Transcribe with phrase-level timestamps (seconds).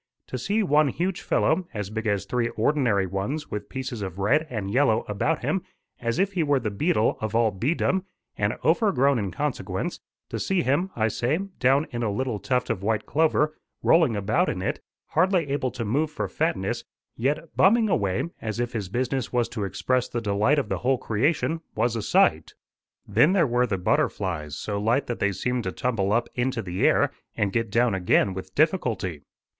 [0.29, 4.47] To see one huge fellow, as big as three ordinary ones with pieces of red
[4.49, 5.61] and yellow about him,
[5.99, 10.39] as if he were the beadle of all bee dom, and overgrown in consequence to
[10.39, 14.63] see him, I say, down in a little tuft of white clover, rolling about in
[14.63, 14.79] it,
[15.09, 16.83] hardly able to move for fatness,
[17.15, 20.97] yet bumming away as if his business was to express the delight of the whole
[20.97, 22.55] creation was a sight!
[23.07, 26.87] Then there were the butterflies, so light that they seemed to tumble up into the
[26.87, 29.21] air, and get down again with difficulty.